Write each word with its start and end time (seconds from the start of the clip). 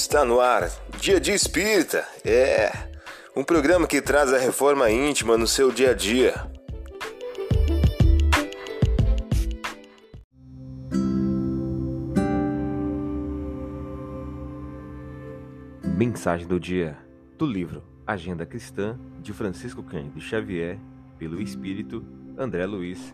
Está 0.00 0.24
no 0.24 0.38
ar, 0.38 0.70
Dia 1.00 1.18
de 1.18 1.32
Espírita. 1.32 2.06
É 2.24 2.70
um 3.34 3.42
programa 3.42 3.84
que 3.84 4.00
traz 4.00 4.32
a 4.32 4.38
reforma 4.38 4.88
íntima 4.88 5.36
no 5.36 5.44
seu 5.44 5.72
dia 5.72 5.90
a 5.90 5.92
dia. 5.92 6.34
Mensagem 15.96 16.46
do 16.46 16.60
dia 16.60 16.96
do 17.36 17.44
livro 17.44 17.82
Agenda 18.06 18.46
Cristã 18.46 18.96
de 19.20 19.32
Francisco 19.32 19.82
Cândido 19.82 20.20
Xavier, 20.20 20.78
pelo 21.18 21.42
Espírito 21.42 22.06
André 22.38 22.64
Luiz. 22.66 23.12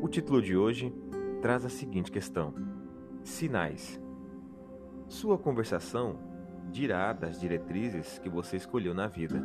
O 0.00 0.06
título 0.06 0.40
de 0.40 0.56
hoje 0.56 0.94
traz 1.42 1.64
a 1.64 1.68
seguinte 1.68 2.12
questão: 2.12 2.54
Sinais. 3.24 4.00
Sua 5.10 5.36
conversação 5.36 6.20
dirá 6.70 7.12
das 7.12 7.40
diretrizes 7.40 8.20
que 8.20 8.28
você 8.28 8.56
escolheu 8.56 8.94
na 8.94 9.08
vida. 9.08 9.44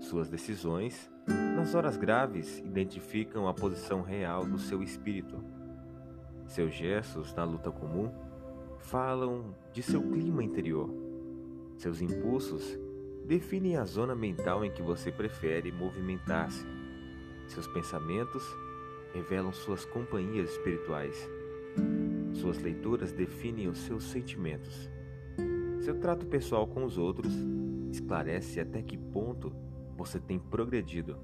Suas 0.00 0.28
decisões, 0.28 1.08
nas 1.54 1.76
horas 1.76 1.96
graves, 1.96 2.58
identificam 2.58 3.46
a 3.46 3.54
posição 3.54 4.02
real 4.02 4.44
do 4.44 4.58
seu 4.58 4.82
espírito. 4.82 5.44
Seus 6.44 6.74
gestos 6.74 7.32
na 7.34 7.44
luta 7.44 7.70
comum 7.70 8.12
falam 8.80 9.54
de 9.72 9.80
seu 9.80 10.02
clima 10.02 10.42
interior. 10.42 10.92
Seus 11.76 12.02
impulsos 12.02 12.76
definem 13.24 13.76
a 13.76 13.84
zona 13.84 14.16
mental 14.16 14.64
em 14.64 14.72
que 14.72 14.82
você 14.82 15.12
prefere 15.12 15.70
movimentar-se. 15.70 16.66
Seus 17.46 17.68
pensamentos 17.68 18.44
revelam 19.14 19.52
suas 19.52 19.84
companhias 19.84 20.50
espirituais. 20.50 21.30
Suas 22.40 22.58
leituras 22.58 23.12
definem 23.12 23.68
os 23.68 23.80
seus 23.80 24.04
sentimentos. 24.04 24.90
Seu 25.80 26.00
trato 26.00 26.24
pessoal 26.24 26.66
com 26.66 26.86
os 26.86 26.96
outros 26.96 27.30
esclarece 27.90 28.58
até 28.58 28.80
que 28.80 28.96
ponto 28.96 29.52
você 29.94 30.18
tem 30.18 30.38
progredido. 30.38 31.18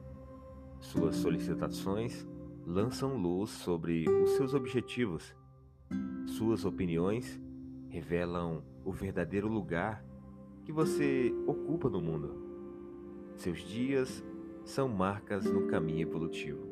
Suas 0.79 1.17
solicitações 1.17 2.27
lançam 2.67 3.17
luz 3.17 3.49
sobre 3.49 4.07
os 4.07 4.33
seus 4.33 4.53
objetivos. 4.53 5.35
Suas 6.27 6.67
opiniões 6.67 7.41
revelam 7.89 8.63
o 8.85 8.93
verdadeiro 8.93 9.49
lugar 9.49 10.05
que 10.65 10.73
você 10.73 11.33
ocupa 11.47 11.89
no 11.89 12.03
mundo. 12.03 12.35
Seus 13.37 13.61
dias 13.61 14.23
são 14.67 14.87
marcas 14.87 15.47
no 15.47 15.67
caminho 15.67 16.03
evolutivo. 16.03 16.67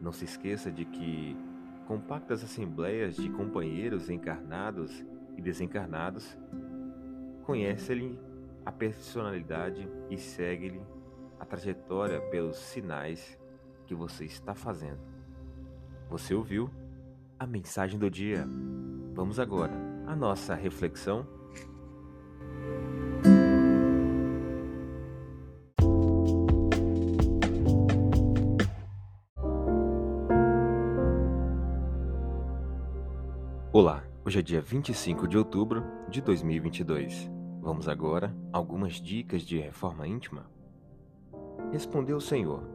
Não 0.00 0.12
se 0.12 0.24
esqueça 0.24 0.70
de 0.70 0.84
que 0.84 1.36
compactas 1.86 2.42
assembleias 2.42 3.16
de 3.16 3.28
companheiros 3.30 4.10
encarnados 4.10 5.04
e 5.36 5.40
desencarnados 5.40 6.36
conhece-lhe 7.44 8.18
a 8.64 8.72
personalidade 8.72 9.88
e 10.10 10.18
segue-lhe 10.18 10.82
a 11.38 11.44
trajetória 11.44 12.20
pelos 12.20 12.56
sinais 12.56 13.38
que 13.86 13.94
você 13.94 14.24
está 14.24 14.54
fazendo. 14.54 14.98
Você 16.10 16.34
ouviu 16.34 16.68
a 17.38 17.46
mensagem 17.46 17.98
do 17.98 18.10
dia? 18.10 18.46
Vamos 19.14 19.38
agora 19.38 19.74
à 20.06 20.16
nossa 20.16 20.54
reflexão 20.54 21.35
Olá, 33.78 34.02
hoje 34.24 34.38
é 34.38 34.42
dia 34.42 34.62
25 34.62 35.28
de 35.28 35.36
outubro 35.36 35.84
de 36.08 36.22
2022. 36.22 37.30
Vamos 37.60 37.90
agora 37.90 38.34
a 38.50 38.56
algumas 38.56 38.94
dicas 38.94 39.42
de 39.42 39.58
reforma 39.58 40.08
íntima? 40.08 40.50
Respondeu 41.70 42.16
o 42.16 42.20
Senhor: 42.22 42.66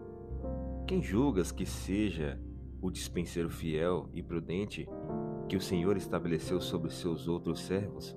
Quem 0.85 1.01
julgas 1.01 1.51
que 1.51 1.66
seja 1.66 2.39
o 2.79 2.91
dispenseiro 2.91 3.50
fiel 3.50 4.12
e 4.13 4.22
prudente 4.22 4.88
que 5.50 5.57
o 5.57 5.59
Senhor 5.59 5.97
estabeleceu 5.97 6.62
sobre 6.62 6.91
seus 6.91 7.28
outros 7.28 7.62
servos, 7.62 8.16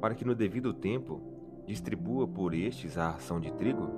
para 0.00 0.14
que 0.14 0.24
no 0.24 0.34
devido 0.34 0.72
tempo 0.72 1.20
distribua 1.66 2.26
por 2.26 2.54
estes 2.54 2.96
a 2.96 3.10
ração 3.10 3.38
de 3.38 3.52
trigo? 3.52 3.90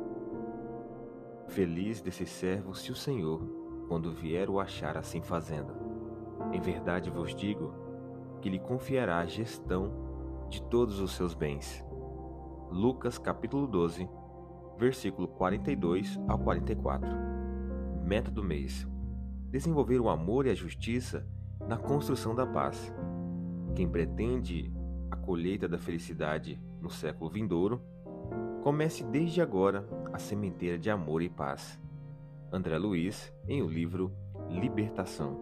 Feliz 1.46 2.00
desse 2.00 2.26
servo 2.26 2.74
se 2.74 2.90
o 2.90 2.96
Senhor, 2.96 3.46
quando 3.86 4.10
vier 4.10 4.50
o 4.50 4.58
achar 4.58 4.96
assim 4.96 5.22
fazendo. 5.22 5.72
Em 6.52 6.60
verdade 6.60 7.08
vos 7.08 7.32
digo 7.32 7.81
que 8.42 8.50
lhe 8.50 8.58
confiará 8.58 9.20
a 9.20 9.26
gestão 9.26 10.46
de 10.50 10.60
todos 10.64 11.00
os 11.00 11.12
seus 11.12 11.32
bens. 11.32 11.82
Lucas 12.70 13.16
capítulo 13.16 13.66
12, 13.66 14.06
versículo 14.76 15.28
42 15.28 16.20
ao 16.28 16.38
44. 16.38 17.08
Meta 18.04 18.30
do 18.30 18.42
mês: 18.42 18.86
desenvolver 19.48 20.00
o 20.00 20.10
amor 20.10 20.46
e 20.46 20.50
a 20.50 20.54
justiça 20.54 21.26
na 21.66 21.76
construção 21.76 22.34
da 22.34 22.44
paz. 22.44 22.92
Quem 23.76 23.88
pretende 23.88 24.70
a 25.10 25.16
colheita 25.16 25.68
da 25.68 25.78
felicidade 25.78 26.60
no 26.80 26.90
século 26.90 27.30
vindouro, 27.30 27.80
comece 28.62 29.04
desde 29.04 29.40
agora 29.40 29.86
a 30.12 30.18
sementeira 30.18 30.76
de 30.76 30.90
amor 30.90 31.22
e 31.22 31.28
paz. 31.28 31.80
André 32.50 32.76
Luiz, 32.76 33.32
em 33.46 33.62
o 33.62 33.68
livro 33.68 34.12
Libertação. 34.48 35.40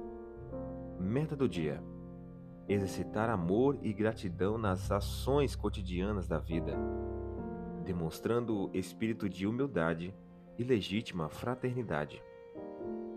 Meta 1.00 1.34
do 1.34 1.48
dia: 1.48 1.82
exercitar 2.72 3.28
amor 3.28 3.78
e 3.82 3.92
gratidão 3.92 4.56
nas 4.56 4.92
ações 4.92 5.56
cotidianas 5.56 6.28
da 6.28 6.38
vida, 6.38 6.76
demonstrando 7.84 8.70
espírito 8.72 9.28
de 9.28 9.46
humildade 9.46 10.14
e 10.56 10.62
legítima 10.62 11.28
fraternidade. 11.28 12.22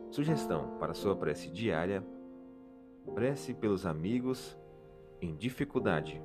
Sugestão 0.10 0.78
para 0.80 0.96
sua 0.96 1.16
prece 1.16 1.50
diária: 1.52 2.04
prece 3.14 3.54
pelos 3.54 3.86
amigos 3.86 4.58
em 5.22 5.36
dificuldade. 5.36 6.20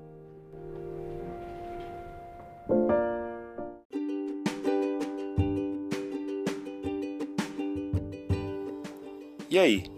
E 9.50 9.58
aí, 9.58 9.97